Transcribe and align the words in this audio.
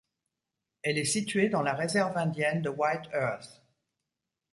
Elle 0.81 0.97
est 0.97 1.05
située 1.05 1.49
dans 1.49 1.61
la 1.61 1.75
réserve 1.75 2.17
indienne 2.17 2.63
de 2.63 2.69
White 2.69 3.05
Earth. 3.13 3.61